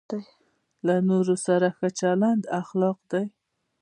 له 0.85 0.95
نورو 1.09 1.35
سره 1.45 1.67
ښه 1.77 1.87
چلند 1.99 2.43
اخلاق 2.61 2.97
دی. 3.11 3.25